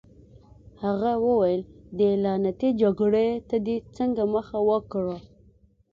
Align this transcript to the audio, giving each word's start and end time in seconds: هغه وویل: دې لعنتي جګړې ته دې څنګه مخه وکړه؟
هغه 0.83 1.11
وویل: 1.25 1.61
دې 1.97 2.09
لعنتي 2.23 2.69
جګړې 2.81 3.27
ته 3.49 3.55
دې 3.65 3.75
څنګه 3.95 4.23
مخه 4.33 4.57
وکړه؟ 4.69 5.17